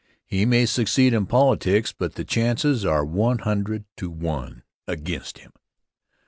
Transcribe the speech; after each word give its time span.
He 0.25 0.47
may 0.47 0.65
succeed 0.65 1.13
in 1.13 1.27
politics, 1.27 1.93
but 1.95 2.15
the 2.15 2.25
chances 2.25 2.83
are 2.83 3.05
100 3.05 3.85
to 3.97 4.09
1 4.09 4.63
against 4.87 5.37
him. 5.37 5.51